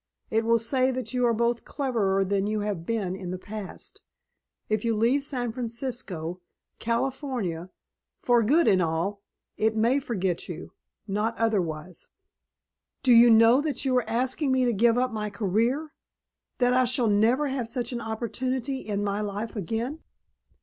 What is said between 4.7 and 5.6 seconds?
you leave San